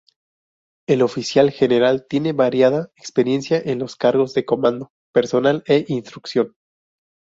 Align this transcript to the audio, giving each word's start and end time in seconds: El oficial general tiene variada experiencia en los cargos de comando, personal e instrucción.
El 0.89 1.03
oficial 1.03 1.51
general 1.51 2.07
tiene 2.09 2.33
variada 2.33 2.89
experiencia 2.95 3.61
en 3.63 3.77
los 3.77 3.95
cargos 3.95 4.33
de 4.33 4.45
comando, 4.45 4.89
personal 5.13 5.61
e 5.67 5.85
instrucción. 5.89 6.55